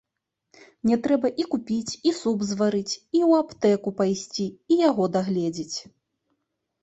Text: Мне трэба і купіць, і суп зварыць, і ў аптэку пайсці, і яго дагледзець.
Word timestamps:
Мне 0.85 0.95
трэба 1.07 1.27
і 1.41 1.43
купіць, 1.51 1.97
і 2.11 2.13
суп 2.19 2.39
зварыць, 2.51 2.93
і 2.95 3.19
ў 3.27 3.31
аптэку 3.41 3.89
пайсці, 3.99 4.47
і 4.77 4.79
яго 4.89 5.03
дагледзець. 5.17 5.77